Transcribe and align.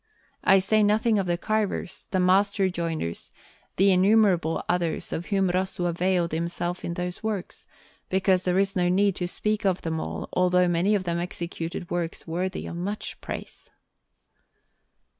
I 0.43 0.57
say 0.57 0.81
nothing 0.81 1.19
of 1.19 1.27
the 1.27 1.37
carvers, 1.37 2.07
the 2.09 2.19
master 2.19 2.67
joiners, 2.71 3.31
and 3.77 3.87
innumerable 3.87 4.63
others 4.67 5.13
of 5.13 5.27
whom 5.27 5.51
Rosso 5.51 5.85
availed 5.85 6.31
himself 6.31 6.83
in 6.83 6.95
those 6.95 7.21
works, 7.21 7.67
because 8.09 8.41
there 8.41 8.57
is 8.57 8.75
no 8.75 8.89
need 8.89 9.15
to 9.17 9.27
speak 9.27 9.63
of 9.63 9.83
them 9.83 9.99
all, 9.99 10.27
although 10.33 10.67
many 10.67 10.95
of 10.95 11.03
them 11.03 11.19
executed 11.19 11.91
works 11.91 12.25
worthy 12.25 12.65
of 12.65 12.77
much 12.77 13.21
praise. 13.21 13.69